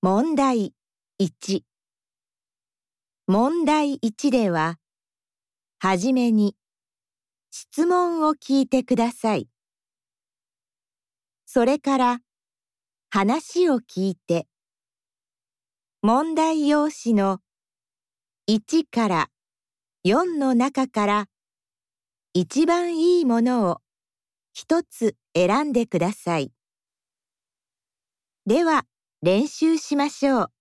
[0.00, 0.74] 問題
[1.20, 1.62] 1
[3.26, 4.76] 問題1では、
[5.80, 6.54] はじめに
[7.50, 9.48] 質問を聞いてください。
[11.46, 12.18] それから
[13.10, 14.46] 話を聞いて、
[16.00, 17.40] 問題用紙の
[18.48, 19.30] 1から
[20.06, 21.26] 4の中から
[22.34, 23.80] 一番いいものを
[24.52, 26.52] 一つ選んでください。
[28.46, 28.84] では
[29.22, 30.57] 練習しましょう。